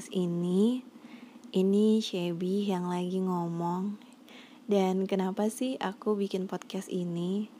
podcast 0.00 0.16
ini. 0.16 0.80
Ini 1.52 2.00
Shelby 2.00 2.64
yang 2.72 2.88
lagi 2.88 3.20
ngomong. 3.20 4.00
Dan 4.64 5.04
kenapa 5.04 5.52
sih 5.52 5.76
aku 5.76 6.16
bikin 6.16 6.48
podcast 6.48 6.88
ini? 6.88 7.52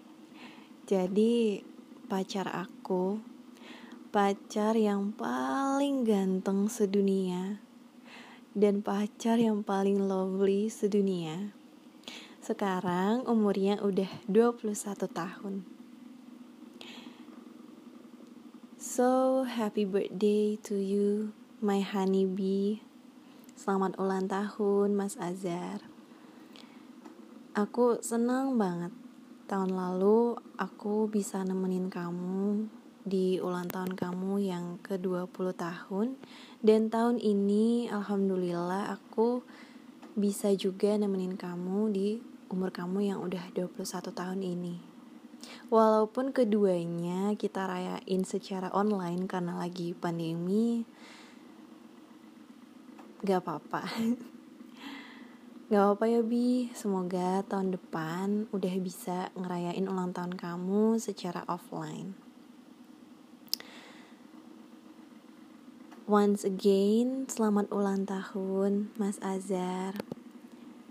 Jadi, 0.89 1.61
pacar 2.09 2.49
aku, 2.49 3.21
pacar 4.09 4.73
yang 4.73 5.13
paling 5.13 6.09
ganteng 6.09 6.73
sedunia, 6.73 7.61
dan 8.57 8.81
pacar 8.81 9.37
yang 9.37 9.61
paling 9.61 10.01
lovely 10.01 10.73
sedunia. 10.73 11.53
Sekarang 12.41 13.29
umurnya 13.29 13.85
udah 13.85 14.09
21 14.33 14.81
tahun. 15.13 15.69
So 18.81 19.45
happy 19.45 19.85
birthday 19.85 20.57
to 20.65 20.81
you, 20.81 21.37
my 21.61 21.85
honey 21.85 22.25
bee. 22.25 22.81
Selamat 23.53 23.93
ulang 24.01 24.25
tahun, 24.25 24.97
Mas 24.97 25.21
Azhar. 25.21 25.85
Aku 27.53 28.01
senang 28.01 28.57
banget. 28.57 28.89
Tahun 29.45 29.69
lalu 29.69 30.41
aku 30.57 31.13
bisa 31.13 31.45
nemenin 31.45 31.93
kamu 31.93 32.65
di 33.05 33.37
ulang 33.45 33.69
tahun 33.69 33.93
kamu 33.93 34.41
yang 34.41 34.81
ke-20 34.81 35.53
tahun 35.57 36.17
dan 36.65 36.89
tahun 36.89 37.21
ini 37.21 37.93
alhamdulillah 37.93 38.97
aku 38.97 39.45
bisa 40.17 40.57
juga 40.57 40.97
nemenin 40.97 41.37
kamu 41.37 41.93
di 41.93 42.09
umur 42.49 42.73
kamu 42.73 43.13
yang 43.13 43.21
udah 43.21 43.53
21 43.53 43.85
tahun 44.17 44.41
ini. 44.41 44.81
Walaupun 45.69 46.33
keduanya 46.33 47.37
kita 47.37 47.69
rayain 47.69 48.23
secara 48.25 48.73
online 48.73 49.29
karena 49.29 49.61
lagi 49.61 49.93
pandemi, 49.93 50.89
gak 53.21 53.45
apa-apa. 53.45 53.85
Gak 55.71 55.83
apa-apa 55.87 56.05
ya 56.11 56.21
Bi, 56.27 56.67
semoga 56.75 57.47
tahun 57.47 57.77
depan 57.77 58.51
udah 58.51 58.75
bisa 58.83 59.31
ngerayain 59.39 59.87
ulang 59.87 60.11
tahun 60.11 60.35
kamu 60.35 60.99
secara 60.99 61.47
offline. 61.47 62.19
Once 66.11 66.43
again, 66.43 67.31
selamat 67.31 67.71
ulang 67.71 68.03
tahun 68.03 68.91
Mas 68.99 69.23
Azhar. 69.23 69.95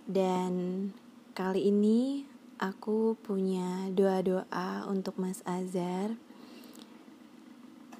Dan 0.07 0.95
kali 1.35 1.67
ini 1.67 2.23
aku 2.55 3.19
punya 3.19 3.91
doa-doa 3.91 4.88
untuk 4.88 5.19
Mas 5.19 5.44
Azhar. 5.44 6.16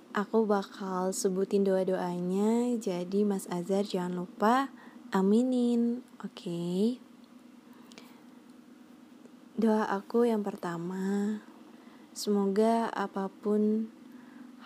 Aku 0.10 0.50
bakal 0.50 1.14
sebutin 1.14 1.62
doa-doanya, 1.62 2.74
jadi 2.82 3.22
Mas 3.22 3.46
Azhar 3.46 3.86
jangan 3.86 4.26
lupa 4.26 4.74
aminin, 5.14 6.02
oke? 6.18 6.34
Okay? 6.34 6.98
Doa 9.54 9.86
aku 9.86 10.26
yang 10.26 10.42
pertama, 10.42 11.38
semoga 12.18 12.90
apa 12.90 13.30
pun 13.30 13.94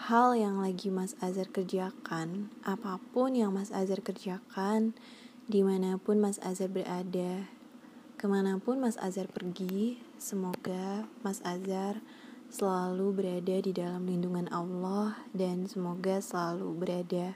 hal 0.08 0.32
yang 0.40 0.64
lagi 0.64 0.88
Mas 0.88 1.20
Azhar 1.20 1.52
kerjakan, 1.52 2.48
apa 2.64 3.04
pun 3.12 3.36
yang 3.36 3.52
Mas 3.52 3.76
Azhar 3.76 4.00
kerjakan, 4.00 4.96
di 5.52 5.60
mana 5.60 6.00
pun 6.00 6.24
Mas 6.24 6.40
Azhar 6.40 6.72
berada, 6.72 7.52
Ke 8.16 8.32
mana 8.32 8.56
pun 8.64 8.80
Mas 8.80 8.96
Azhar 8.96 9.28
pergi, 9.28 10.00
semoga 10.16 11.04
Mas 11.20 11.44
Azhar 11.44 12.00
selalu 12.54 13.18
berada 13.18 13.58
di 13.66 13.74
dalam 13.74 14.06
lindungan 14.06 14.46
Allah 14.54 15.18
dan 15.34 15.66
semoga 15.66 16.22
selalu 16.22 16.70
berada 16.78 17.34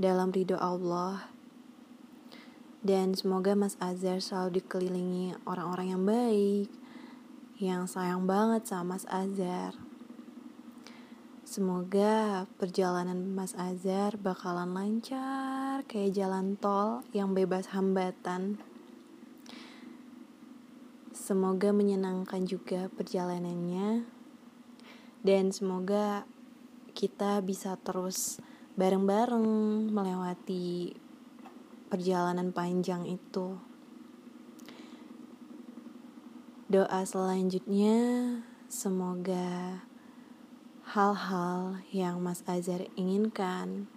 dalam 0.00 0.32
ridho 0.32 0.56
Allah. 0.56 1.28
Dan 2.80 3.12
semoga 3.12 3.52
Mas 3.52 3.76
Azhar 3.76 4.24
selalu 4.24 4.64
dikelilingi 4.64 5.36
orang-orang 5.44 5.92
yang 5.92 6.02
baik, 6.08 6.72
yang 7.60 7.84
sayang 7.84 8.24
banget 8.24 8.64
sama 8.64 8.96
Mas 8.96 9.04
Azhar. 9.12 9.76
Semoga 11.44 12.48
perjalanan 12.56 13.36
Mas 13.36 13.52
Azhar 13.60 14.16
bakalan 14.16 14.72
lancar 14.72 15.84
kayak 15.84 16.16
jalan 16.16 16.56
tol 16.56 17.04
yang 17.12 17.36
bebas 17.36 17.76
hambatan. 17.76 18.56
Semoga 21.12 21.76
menyenangkan 21.76 22.48
juga 22.48 22.88
perjalanannya, 22.96 24.19
dan 25.20 25.52
semoga 25.52 26.24
kita 26.96 27.44
bisa 27.44 27.76
terus 27.80 28.40
bareng-bareng 28.80 29.44
melewati 29.92 30.96
perjalanan 31.92 32.54
panjang 32.54 33.04
itu. 33.04 33.58
Doa 36.70 37.02
selanjutnya, 37.02 37.98
semoga 38.70 39.82
hal-hal 40.86 41.82
yang 41.90 42.22
Mas 42.22 42.46
Azhar 42.46 42.86
inginkan, 42.94 43.90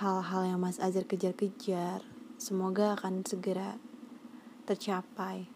hal-hal 0.00 0.48
yang 0.48 0.60
Mas 0.64 0.80
Azhar 0.80 1.04
kejar-kejar, 1.04 2.00
semoga 2.40 2.96
akan 2.96 3.22
segera 3.22 3.76
tercapai. 4.64 5.53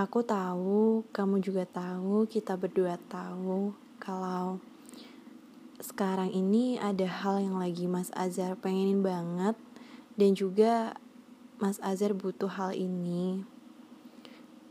Aku 0.00 0.24
tahu, 0.24 1.04
kamu 1.12 1.44
juga 1.44 1.68
tahu, 1.68 2.24
kita 2.24 2.56
berdua 2.56 2.96
tahu 3.12 3.76
kalau 4.00 4.56
sekarang 5.76 6.32
ini 6.32 6.80
ada 6.80 7.04
hal 7.04 7.44
yang 7.44 7.60
lagi 7.60 7.84
Mas 7.84 8.08
Azhar 8.16 8.56
pengenin 8.56 9.04
banget 9.04 9.60
dan 10.16 10.32
juga 10.32 10.96
Mas 11.60 11.76
Azhar 11.84 12.16
butuh 12.16 12.48
hal 12.48 12.72
ini. 12.72 13.44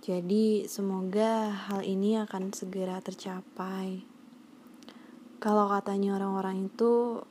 Jadi 0.01 0.65
semoga 0.65 1.53
hal 1.69 1.85
ini 1.85 2.17
akan 2.25 2.49
segera 2.49 2.97
tercapai. 2.97 4.01
Kalau 5.37 5.69
katanya 5.69 6.17
orang-orang 6.17 6.73
itu 6.73 7.21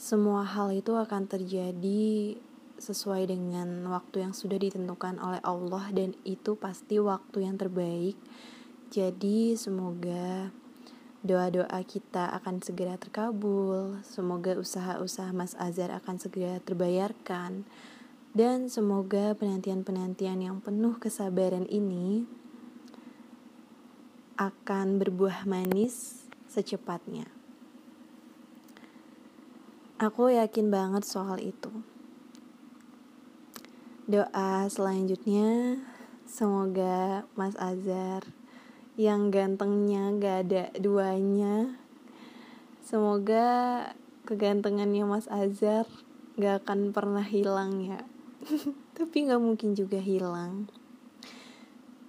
semua 0.00 0.48
hal 0.48 0.72
itu 0.72 0.96
akan 0.96 1.28
terjadi 1.28 2.40
sesuai 2.80 3.28
dengan 3.28 3.84
waktu 3.92 4.24
yang 4.24 4.32
sudah 4.32 4.56
ditentukan 4.56 5.20
oleh 5.20 5.38
Allah 5.44 5.92
dan 5.92 6.16
itu 6.24 6.56
pasti 6.56 6.96
waktu 6.96 7.44
yang 7.44 7.60
terbaik. 7.60 8.16
Jadi 8.90 9.54
semoga 9.54 10.48
doa-doa 11.20 11.78
kita 11.84 12.32
akan 12.40 12.64
segera 12.64 12.96
terkabul, 12.96 14.00
semoga 14.02 14.56
usaha-usaha 14.56 15.30
Mas 15.36 15.52
Azhar 15.60 15.92
akan 15.92 16.16
segera 16.16 16.58
terbayarkan 16.64 17.68
dan 18.32 18.72
semoga 18.72 19.36
penantian-penantian 19.36 20.40
yang 20.40 20.56
penuh 20.64 20.96
kesabaran 20.96 21.68
ini 21.68 22.24
akan 24.40 24.96
berbuah 24.96 25.44
manis 25.44 26.24
secepatnya. 26.48 27.28
Aku 30.00 30.32
yakin 30.32 30.72
banget 30.72 31.04
soal 31.04 31.36
itu. 31.44 31.68
Doa 34.10 34.66
selanjutnya 34.66 35.78
semoga 36.26 37.22
Mas 37.38 37.54
Azhar 37.62 38.26
yang 38.98 39.30
gantengnya 39.30 40.10
gak 40.18 40.50
ada 40.50 40.64
duanya. 40.82 41.78
Semoga 42.82 43.46
kegantengannya 44.26 45.06
Mas 45.06 45.30
Azhar 45.30 45.86
gak 46.34 46.66
akan 46.66 46.90
pernah 46.90 47.22
hilang 47.22 47.86
ya. 47.86 48.02
Tapi 48.98 49.30
gak 49.30 49.38
mungkin 49.38 49.78
juga 49.78 50.02
hilang. 50.02 50.66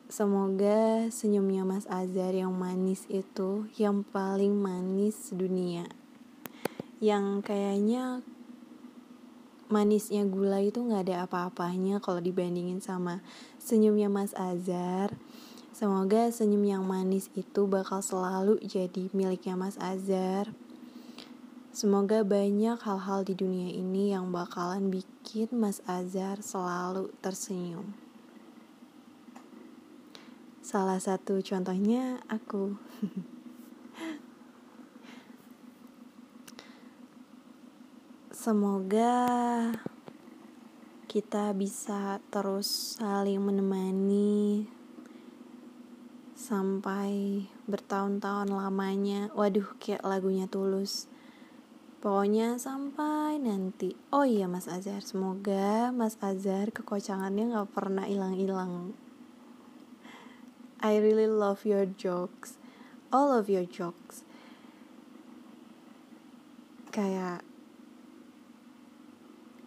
Semoga 0.10 1.06
senyumnya 1.14 1.70
Mas 1.70 1.86
Azhar 1.86 2.34
yang 2.34 2.58
manis 2.58 3.06
itu 3.14 3.70
yang 3.78 4.02
paling 4.02 4.58
manis 4.58 5.30
dunia. 5.30 5.86
Yang 6.98 7.46
kayaknya 7.46 8.26
manisnya 9.72 10.28
gula 10.28 10.60
itu 10.60 10.84
nggak 10.84 11.08
ada 11.08 11.18
apa-apanya 11.26 12.04
kalau 12.04 12.20
dibandingin 12.20 12.84
sama 12.84 13.24
senyumnya 13.58 14.12
Mas 14.12 14.36
Azhar. 14.36 15.16
Semoga 15.72 16.30
senyum 16.30 16.62
yang 16.68 16.84
manis 16.84 17.32
itu 17.34 17.66
bakal 17.66 18.04
selalu 18.04 18.60
jadi 18.62 19.08
miliknya 19.16 19.56
Mas 19.56 19.80
Azhar. 19.80 20.52
Semoga 21.72 22.28
banyak 22.28 22.76
hal-hal 22.84 23.24
di 23.24 23.32
dunia 23.32 23.72
ini 23.72 24.12
yang 24.12 24.30
bakalan 24.30 24.92
bikin 24.92 25.48
Mas 25.56 25.80
Azhar 25.88 26.44
selalu 26.44 27.10
tersenyum. 27.24 27.96
Salah 30.60 31.00
satu 31.00 31.40
contohnya 31.40 32.20
aku. 32.28 32.76
Semoga 38.42 39.70
kita 41.06 41.54
bisa 41.54 42.18
terus 42.34 42.98
saling 42.98 43.38
menemani, 43.38 44.66
sampai 46.34 47.46
bertahun-tahun 47.70 48.50
lamanya. 48.50 49.30
Waduh 49.38 49.78
kayak 49.78 50.02
lagunya 50.02 50.50
tulus. 50.50 51.06
Pokoknya 52.02 52.58
sampai 52.58 53.38
nanti. 53.38 53.94
Oh 54.10 54.26
iya 54.26 54.50
Mas 54.50 54.66
Azhar. 54.66 55.06
Semoga 55.06 55.94
Mas 55.94 56.18
Azhar 56.18 56.74
kekocangannya 56.74 57.54
nggak 57.54 57.70
pernah 57.78 58.10
hilang-hilang. 58.10 58.98
I 60.82 60.98
really 60.98 61.30
love 61.30 61.62
your 61.62 61.86
jokes. 61.86 62.58
All 63.14 63.30
of 63.30 63.54
your 63.54 63.70
jokes. 63.70 64.26
Kayak 66.90 67.46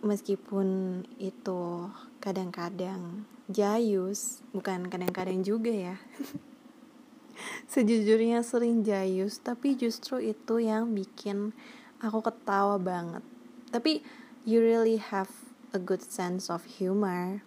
meskipun 0.05 1.01
itu 1.17 1.89
kadang-kadang 2.21 3.25
jayus 3.49 4.45
bukan 4.53 4.93
kadang-kadang 4.93 5.41
juga 5.41 5.73
ya. 5.73 5.97
Sejujurnya 7.73 8.45
sering 8.45 8.85
jayus 8.85 9.41
tapi 9.41 9.75
justru 9.75 10.21
itu 10.21 10.61
yang 10.61 10.93
bikin 10.93 11.57
aku 11.99 12.21
ketawa 12.21 12.77
banget. 12.77 13.25
Tapi 13.73 14.05
you 14.45 14.61
really 14.61 15.01
have 15.01 15.33
a 15.73 15.81
good 15.81 16.05
sense 16.05 16.53
of 16.53 16.63
humor. 16.79 17.41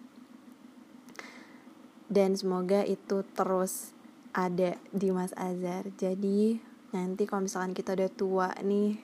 Dan 2.10 2.34
semoga 2.34 2.82
itu 2.84 3.22
terus 3.32 3.94
ada 4.34 4.76
di 4.92 5.08
Mas 5.14 5.32
Azhar. 5.38 5.88
Jadi 5.96 6.58
nanti 6.90 7.22
kalau 7.24 7.46
misalkan 7.46 7.72
kita 7.72 7.94
udah 7.94 8.10
tua 8.12 8.48
nih 8.64 8.96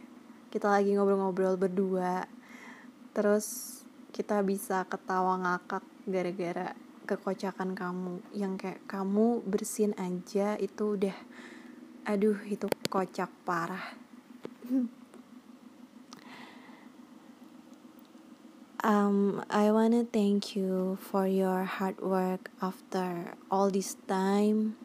kita 0.49 0.71
lagi 0.71 0.97
ngobrol-ngobrol 0.97 1.59
berdua 1.59 2.25
terus 3.15 3.81
kita 4.11 4.43
bisa 4.43 4.83
ketawa 4.91 5.39
ngakak 5.39 5.87
gara-gara 6.05 6.75
kekocakan 7.07 7.73
kamu. 7.73 8.21
Yang 8.35 8.55
kayak 8.67 8.83
kamu 8.91 9.41
bersin 9.47 9.95
aja 9.97 10.59
itu 10.59 10.99
udah. 10.99 11.17
Aduh 12.05 12.37
itu 12.45 12.67
kocak 12.91 13.31
parah. 13.47 13.95
Um, 18.85 19.41
I 19.49 19.73
wanna 19.73 20.05
thank 20.05 20.53
you 20.53 21.01
for 21.01 21.25
your 21.25 21.65
hard 21.65 22.05
work 22.05 22.53
after 22.61 23.33
all 23.49 23.73
this 23.73 23.97
time. 24.05 24.77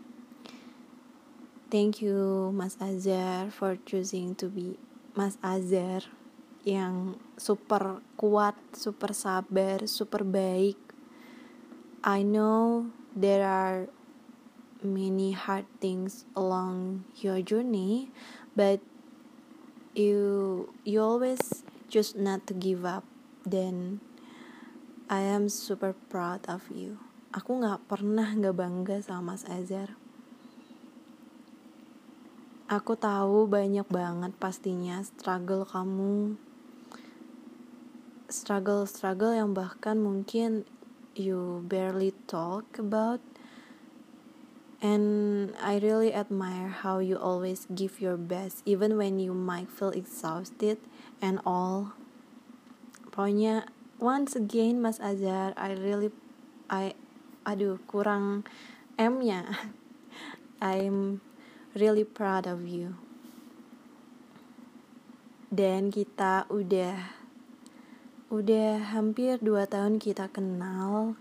Thank 1.67 1.99
you, 1.99 2.47
Mas 2.55 2.79
Azhar, 2.79 3.51
for 3.51 3.75
choosing 3.83 4.39
to 4.39 4.47
be 4.47 4.79
Mas 5.19 5.35
Azhar 5.43 6.07
yang 6.67 7.15
super 7.39 8.03
kuat, 8.19 8.55
super 8.75 9.15
sabar, 9.15 9.87
super 9.87 10.27
baik. 10.27 10.75
I 12.03 12.23
know 12.23 12.91
there 13.15 13.43
are 13.43 13.87
many 14.79 15.35
hard 15.35 15.67
things 15.83 16.23
along 16.35 17.03
your 17.19 17.43
journey, 17.43 18.11
but 18.55 18.79
you 19.95 20.67
you 20.87 21.03
always 21.03 21.63
choose 21.91 22.15
not 22.15 22.47
to 22.47 22.55
give 22.55 22.87
up. 22.87 23.03
Then 23.43 23.99
I 25.11 25.25
am 25.25 25.49
super 25.51 25.95
proud 26.07 26.47
of 26.47 26.67
you. 26.71 26.99
Aku 27.35 27.59
nggak 27.59 27.87
pernah 27.87 28.31
nggak 28.35 28.55
bangga 28.55 28.97
sama 29.03 29.35
Mas 29.35 29.43
Azhar. 29.47 29.95
Aku 32.69 32.93
tahu 32.93 33.49
banyak 33.49 33.89
banget 33.89 34.29
pastinya 34.37 35.01
struggle 35.01 35.65
kamu 35.65 36.37
struggle-struggle 38.29 39.33
yang 39.33 39.57
bahkan 39.57 39.99
mungkin 39.99 40.63
you 41.17 41.65
barely 41.65 42.13
talk 42.29 42.77
about. 42.77 43.19
And 44.79 45.51
I 45.59 45.75
really 45.83 46.15
admire 46.15 46.71
how 46.71 47.03
you 47.03 47.19
always 47.19 47.67
give 47.67 47.99
your 47.99 48.15
best 48.15 48.63
even 48.63 48.95
when 48.95 49.19
you 49.19 49.35
might 49.35 49.67
feel 49.67 49.91
exhausted 49.91 50.79
and 51.19 51.43
all. 51.43 51.99
Pokoknya 53.11 53.67
once 53.99 54.39
again 54.39 54.79
Mas 54.79 54.95
Azhar 55.03 55.51
I 55.59 55.75
really 55.75 56.15
I 56.71 56.95
aduh 57.43 57.83
kurang 57.91 58.47
M 58.95 59.19
nya 59.19 59.43
I'm 60.63 61.19
really 61.75 62.07
proud 62.07 62.47
of 62.47 62.63
you. 62.63 62.95
Dan 65.51 65.91
kita 65.91 66.47
udah 66.47 67.18
Udah 68.29 68.93
hampir 68.93 69.41
dua 69.41 69.65
tahun 69.65 69.97
kita 69.97 70.29
kenal. 70.29 71.17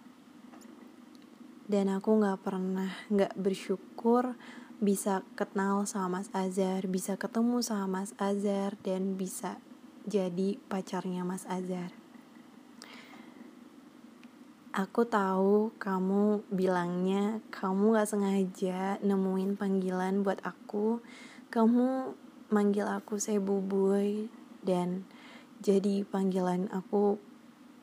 Dan 1.65 1.89
aku 1.89 2.21
gak 2.21 2.45
pernah 2.45 2.93
gak 3.09 3.33
bersyukur 3.33 4.37
bisa 4.77 5.25
kenal 5.33 5.89
sama 5.89 6.21
Mas 6.21 6.29
Azhar 6.37 6.85
Bisa 6.85 7.21
ketemu 7.21 7.61
sama 7.61 8.01
Mas 8.01 8.17
Azhar 8.17 8.73
Dan 8.81 9.21
bisa 9.21 9.61
jadi 10.05 10.61
pacarnya 10.69 11.25
Mas 11.25 11.49
Azhar. 11.49 11.97
Aku 14.77 15.09
tahu 15.09 15.73
kamu 15.81 16.45
bilangnya 16.53 17.41
kamu 17.49 17.97
gak 17.97 18.09
sengaja 18.13 19.01
nemuin 19.01 19.57
panggilan 19.57 20.21
buat 20.21 20.45
aku. 20.45 21.01
Kamu 21.49 22.13
manggil 22.53 22.85
aku 22.85 23.17
saya 23.17 23.41
bubuy 23.41 24.29
dan 24.61 25.09
jadi 25.59 26.07
panggilan 26.07 26.71
aku 26.71 27.19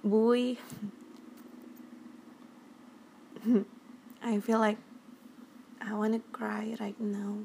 Bui. 0.06 0.54
I 4.22 4.38
feel 4.38 4.62
like 4.62 4.78
I 5.82 5.98
wanna 5.98 6.22
cry 6.30 6.78
right 6.78 7.02
now. 7.02 7.42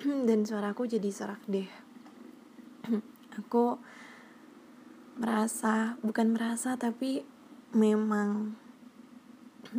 Dan 0.00 0.48
suaraku 0.48 0.88
jadi 0.88 1.12
serak 1.12 1.44
deh. 1.44 1.68
Aku 3.44 3.76
merasa 5.20 6.00
bukan 6.00 6.32
merasa 6.32 6.80
tapi 6.80 7.20
memang 7.76 8.56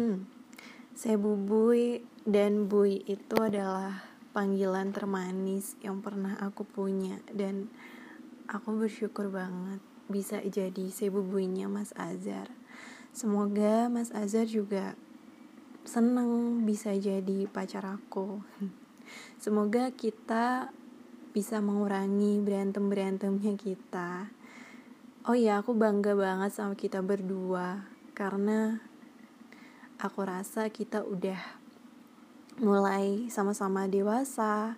saya 0.99 1.17
bubui 1.17 2.05
dan 2.21 2.69
bui 2.69 3.01
itu 3.09 3.33
adalah 3.39 4.03
panggilan 4.29 4.93
termanis 4.93 5.73
yang 5.81 6.05
pernah 6.05 6.37
aku 6.37 6.69
punya. 6.69 7.17
Dan 7.33 7.73
Aku 8.49 8.81
bersyukur 8.81 9.29
banget 9.29 9.77
bisa 10.09 10.41
jadi 10.41 10.89
sebubuinya 10.89 11.69
Mas 11.69 11.93
Azhar. 11.93 12.49
Semoga 13.13 13.93
Mas 13.93 14.09
Azhar 14.09 14.49
juga 14.49 14.97
seneng 15.85 16.65
bisa 16.65 16.89
jadi 16.97 17.45
pacar 17.45 17.85
aku. 17.85 18.41
Semoga 19.43 19.93
kita 19.93 20.73
bisa 21.29 21.61
mengurangi 21.61 22.41
berantem-berantemnya 22.41 23.53
kita. 23.53 24.33
Oh 25.29 25.37
iya, 25.37 25.61
aku 25.61 25.77
bangga 25.77 26.17
banget 26.17 26.49
sama 26.49 26.73
kita 26.73 27.05
berdua 27.05 27.85
karena 28.17 28.81
aku 30.01 30.25
rasa 30.25 30.73
kita 30.73 31.05
udah 31.05 31.37
mulai 32.57 33.29
sama-sama 33.29 33.85
dewasa, 33.85 34.73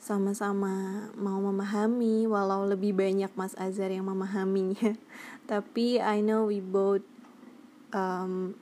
sama-sama 0.00 1.06
mau 1.12 1.36
memahami 1.44 2.24
walau 2.24 2.64
lebih 2.64 2.96
banyak 2.96 3.28
Mas 3.36 3.52
Azhar 3.60 3.92
yang 3.92 4.08
memahaminya. 4.08 4.96
Tapi 5.50 6.00
I 6.00 6.24
know 6.24 6.48
we 6.48 6.64
both 6.64 7.04
um, 7.92 8.56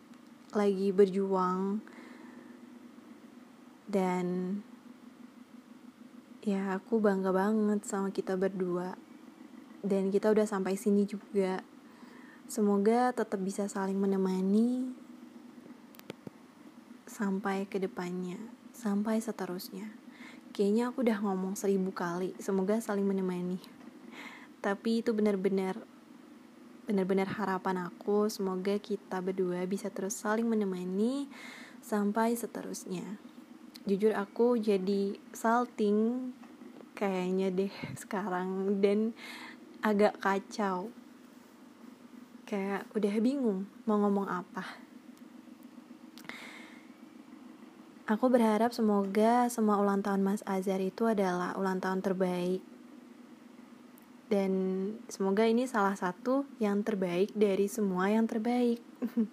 lagi 0.50 0.90
berjuang. 0.90 1.78
Dan 3.87 4.59
ya 6.42 6.75
aku 6.75 6.99
bangga 6.99 7.30
banget 7.30 7.87
sama 7.87 8.11
kita 8.11 8.35
berdua. 8.35 8.99
Dan 9.78 10.11
kita 10.11 10.35
udah 10.35 10.42
sampai 10.45 10.75
sini 10.75 11.07
juga. 11.07 11.62
Semoga 12.50 13.14
tetap 13.14 13.38
bisa 13.38 13.71
saling 13.71 13.95
menemani 13.95 14.90
sampai 17.07 17.64
ke 17.64 17.80
depannya 17.80 18.38
sampai 18.71 19.18
seterusnya 19.18 20.08
Kayaknya 20.52 20.90
aku 20.90 21.05
udah 21.05 21.19
ngomong 21.23 21.55
seribu 21.55 21.93
kali, 21.95 22.35
semoga 22.40 22.81
saling 22.81 23.05
menemani. 23.05 23.61
Tapi 24.59 25.05
itu 25.05 25.14
benar-benar 25.14 25.78
benar-benar 26.88 27.28
harapan 27.28 27.85
aku, 27.85 28.33
semoga 28.33 28.81
kita 28.81 29.21
berdua 29.21 29.69
bisa 29.69 29.93
terus 29.93 30.17
saling 30.17 30.49
menemani 30.49 31.28
sampai 31.85 32.33
seterusnya. 32.33 33.21
Jujur 33.85 34.17
aku 34.17 34.57
jadi 34.57 35.21
salting 35.37 36.33
kayaknya 36.97 37.52
deh 37.52 37.75
sekarang 38.02 38.81
dan 38.81 39.12
agak 39.85 40.17
kacau. 40.19 40.88
Kayak 42.49 42.88
udah 42.97 43.14
bingung 43.21 43.69
mau 43.85 44.00
ngomong 44.00 44.26
apa. 44.26 44.88
Aku 48.09 48.33
berharap 48.33 48.73
semoga 48.73 49.53
semua 49.53 49.77
ulang 49.85 50.00
tahun 50.00 50.25
Mas 50.25 50.41
Azhar 50.49 50.81
itu 50.81 51.05
adalah 51.05 51.53
ulang 51.61 51.77
tahun 51.77 52.00
terbaik. 52.00 52.65
Dan 54.33 54.53
semoga 55.12 55.45
ini 55.45 55.69
salah 55.69 55.93
satu 55.93 56.49
yang 56.57 56.81
terbaik 56.81 57.37
dari 57.37 57.69
semua 57.69 58.09
yang 58.09 58.25
terbaik. 58.25 58.81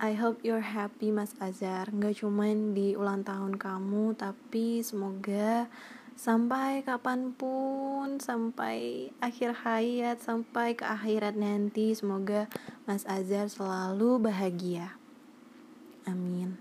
I 0.00 0.16
hope 0.16 0.40
you're 0.48 0.64
happy 0.64 1.12
Mas 1.12 1.36
Azhar 1.40 1.92
Gak 1.92 2.24
cuman 2.24 2.72
di 2.76 2.92
ulang 2.92 3.24
tahun 3.24 3.56
kamu 3.56 4.12
Tapi 4.12 4.84
semoga 4.84 5.72
sampai 6.12 6.84
kapan 6.84 7.32
pun 7.32 8.20
Sampai 8.20 9.08
akhir 9.24 9.64
hayat 9.64 10.20
Sampai 10.20 10.76
ke 10.76 10.84
akhirat 10.84 11.40
nanti 11.40 11.96
Semoga 11.96 12.44
Mas 12.84 13.08
Azhar 13.08 13.48
selalu 13.48 14.20
bahagia 14.20 15.00
Amin. 16.06 16.56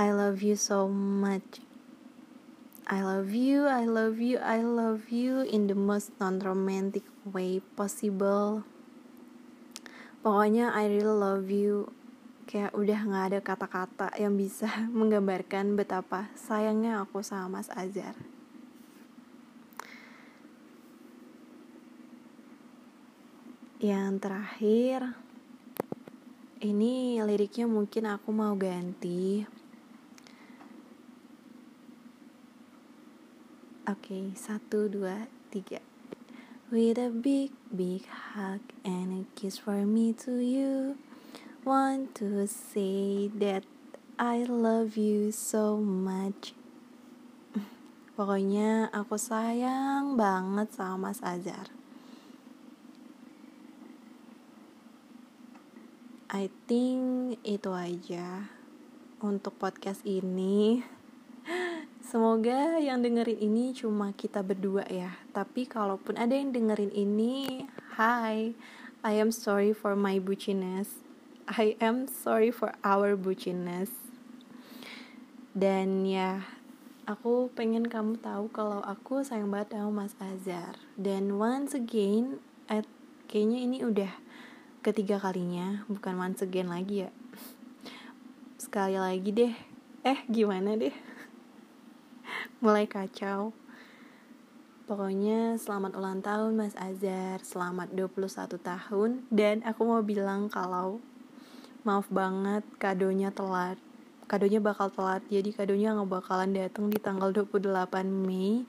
I 0.00 0.08
love 0.16 0.40
you 0.40 0.56
so 0.56 0.88
much. 0.88 1.60
I 2.88 3.04
love 3.04 3.36
you, 3.36 3.68
I 3.68 3.84
love 3.84 4.18
you, 4.18 4.40
I 4.40 4.64
love 4.64 5.12
you 5.12 5.44
in 5.44 5.68
the 5.68 5.76
most 5.76 6.16
non-romantic 6.16 7.04
way 7.28 7.60
possible. 7.76 8.64
Pokoknya 10.24 10.72
I 10.72 10.88
really 10.88 11.12
love 11.12 11.52
you. 11.52 11.92
Kayak 12.48 12.72
udah 12.72 13.00
nggak 13.04 13.24
ada 13.28 13.40
kata-kata 13.44 14.08
yang 14.16 14.34
bisa 14.34 14.66
menggambarkan 14.98 15.76
betapa 15.76 16.32
sayangnya 16.34 17.04
aku 17.04 17.20
sama 17.20 17.60
Mas 17.60 17.68
Azhar. 17.70 18.16
Yang 23.82 24.12
terakhir 24.22 25.20
ini 26.62 27.18
liriknya 27.18 27.66
mungkin 27.66 28.06
aku 28.06 28.30
mau 28.30 28.54
ganti 28.54 29.42
Oke, 33.82 34.14
okay, 34.14 34.24
satu, 34.38 34.86
dua, 34.86 35.26
tiga. 35.50 35.82
With 36.70 37.02
a 37.02 37.10
big, 37.10 37.50
big 37.66 38.06
hug 38.06 38.62
and 38.86 39.10
a 39.10 39.22
kiss 39.34 39.58
for 39.58 39.82
me 39.82 40.14
to 40.22 40.38
you. 40.38 40.94
Want 41.66 42.14
to 42.22 42.46
say 42.46 43.26
that 43.42 43.66
I 44.14 44.46
love 44.46 44.94
you 44.94 45.34
so 45.34 45.82
much. 45.82 46.54
Pokoknya 48.16 48.86
aku 48.94 49.18
sayang 49.18 50.14
banget 50.14 50.70
sama 50.78 51.10
Mas 51.10 51.18
Azhar. 51.26 51.81
I 56.32 56.48
think 56.64 57.36
itu 57.44 57.68
aja 57.76 58.48
untuk 59.20 59.52
podcast 59.60 60.00
ini. 60.08 60.80
Semoga 62.08 62.80
yang 62.80 63.04
dengerin 63.04 63.36
ini 63.36 63.76
cuma 63.76 64.16
kita 64.16 64.40
berdua 64.40 64.88
ya. 64.88 65.12
Tapi 65.36 65.68
kalaupun 65.68 66.16
ada 66.16 66.32
yang 66.32 66.56
dengerin 66.56 66.88
ini, 66.88 67.68
hi, 68.00 68.56
I 69.04 69.12
am 69.20 69.28
sorry 69.28 69.76
for 69.76 69.92
my 69.92 70.16
buciness. 70.16 71.04
I 71.52 71.76
am 71.84 72.08
sorry 72.08 72.48
for 72.48 72.72
our 72.80 73.12
buciness. 73.12 73.92
Dan 75.52 76.08
ya, 76.08 76.48
aku 77.04 77.52
pengen 77.52 77.92
kamu 77.92 78.24
tahu 78.24 78.48
kalau 78.48 78.80
aku 78.80 79.20
sayang 79.20 79.52
banget 79.52 79.76
sama 79.76 80.08
Mas 80.08 80.16
Azhar. 80.16 80.80
Dan 80.96 81.36
once 81.36 81.76
again, 81.76 82.40
at, 82.72 82.88
kayaknya 83.28 83.58
ini 83.68 83.78
udah 83.84 84.31
ketiga 84.82 85.22
kalinya, 85.22 85.86
bukan 85.86 86.18
once 86.18 86.42
again 86.42 86.66
lagi 86.66 87.06
ya. 87.06 87.10
Sekali 88.58 88.98
lagi 88.98 89.30
deh. 89.30 89.54
Eh, 90.02 90.18
gimana 90.26 90.74
deh? 90.74 90.90
mulai 92.62 92.90
kacau. 92.90 93.54
Pokoknya 94.90 95.54
selamat 95.54 95.94
ulang 95.94 96.20
tahun 96.20 96.58
Mas 96.58 96.74
Azhar. 96.74 97.38
Selamat 97.46 97.94
21 97.94 98.58
tahun. 98.58 99.10
Dan 99.30 99.62
aku 99.62 99.86
mau 99.86 100.02
bilang 100.02 100.50
kalau 100.50 100.98
Maaf 101.82 102.06
banget 102.14 102.62
kadonya 102.78 103.34
telat. 103.34 103.74
Kadonya 104.30 104.62
bakal 104.62 104.90
telat. 104.94 105.22
Jadi 105.26 105.50
kadonya 105.50 105.98
gak 105.98 106.10
bakalan 106.10 106.54
datang 106.54 106.86
di 106.86 106.98
tanggal 107.02 107.34
28 107.34 108.06
Mei. 108.06 108.62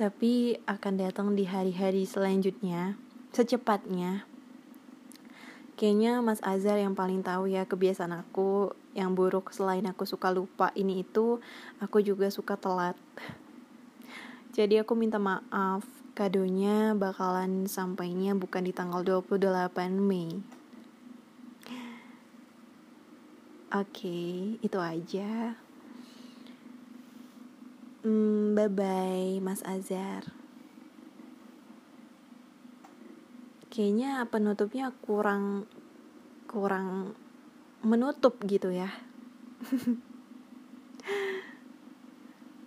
Tapi 0.00 0.56
akan 0.64 0.94
datang 0.96 1.36
di 1.36 1.44
hari-hari 1.44 2.08
selanjutnya. 2.08 2.96
Secepatnya 3.36 4.24
Kayaknya 5.84 6.24
Mas 6.24 6.40
Azhar 6.40 6.80
yang 6.80 6.96
paling 6.96 7.20
tahu 7.20 7.44
ya 7.44 7.68
kebiasaan 7.68 8.16
aku 8.16 8.72
yang 8.96 9.12
buruk 9.12 9.52
selain 9.52 9.84
aku 9.84 10.08
suka 10.08 10.32
lupa 10.32 10.72
ini 10.72 11.04
itu 11.04 11.44
aku 11.76 12.00
juga 12.00 12.32
suka 12.32 12.56
telat 12.56 12.96
jadi 14.56 14.80
aku 14.80 14.96
minta 14.96 15.20
maaf 15.20 15.84
kadonya 16.16 16.96
bakalan 16.96 17.68
sampainya 17.68 18.32
bukan 18.32 18.64
di 18.64 18.72
tanggal 18.72 19.04
28 19.04 19.92
Mei 20.00 20.40
Oke, 23.68 23.84
okay, 24.08 24.32
itu 24.64 24.78
aja. 24.80 25.52
Hmm, 28.00 28.56
bye 28.56 28.72
bye, 28.72 29.36
Mas 29.44 29.60
Azhar. 29.68 30.43
Kayaknya 33.74 34.22
penutupnya 34.30 34.94
kurang 35.02 35.66
kurang 36.46 37.18
menutup 37.82 38.38
gitu 38.46 38.70
ya. 38.70 38.86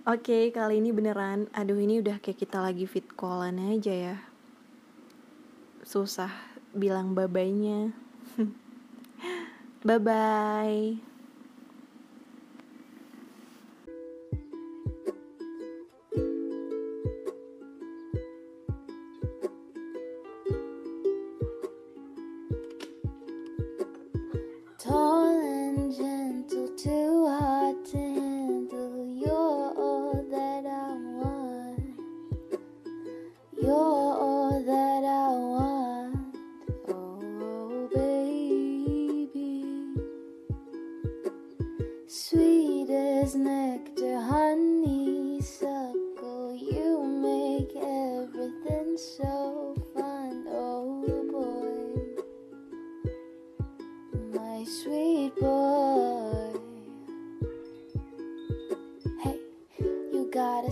Oke, 0.04 0.24
okay, 0.24 0.44
kali 0.52 0.84
ini 0.84 0.92
beneran. 0.92 1.48
Aduh, 1.56 1.80
ini 1.80 2.04
udah 2.04 2.20
kayak 2.20 2.44
kita 2.44 2.60
lagi 2.60 2.84
fit 2.84 3.08
callan 3.16 3.60
aja 3.60 3.92
ya. 3.92 4.16
Susah 5.88 6.32
bilang 6.76 7.16
bye-bye-nya. 7.16 7.96
Bye-bye. 9.88 11.17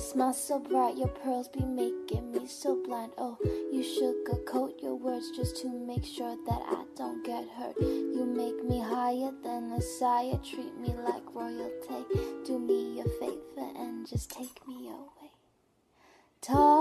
Smile 0.05 0.33
so 0.33 0.59
bright, 0.59 0.97
your 0.97 1.07
pearls 1.07 1.47
be 1.47 1.65
making 1.65 2.31
me 2.31 2.45
so 2.47 2.79
blind. 2.85 3.11
Oh, 3.17 3.37
you 3.71 3.81
sugarcoat 3.81 4.81
your 4.81 4.95
words 4.95 5.31
just 5.35 5.57
to 5.63 5.69
make 5.69 6.05
sure 6.05 6.37
that 6.45 6.61
I 6.67 6.85
don't 6.95 7.25
get 7.25 7.43
hurt. 7.57 7.75
You 7.79 8.23
make 8.25 8.63
me 8.63 8.79
higher 8.79 9.31
than 9.43 9.71
a 9.71 9.81
sire, 9.81 10.39
treat 10.43 10.77
me 10.77 10.93
like 11.03 11.23
royalty. 11.33 12.05
Do 12.45 12.59
me 12.59 13.01
a 13.01 13.03
favor 13.19 13.67
and 13.77 14.07
just 14.07 14.29
take 14.29 14.67
me 14.67 14.89
away. 14.89 15.31
Tall 16.41 16.74